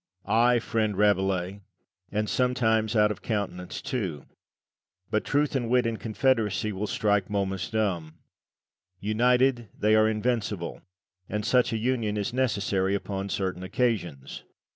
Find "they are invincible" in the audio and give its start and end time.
9.77-10.81